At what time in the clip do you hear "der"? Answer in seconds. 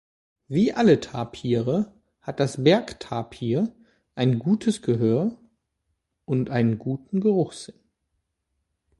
2.39-2.49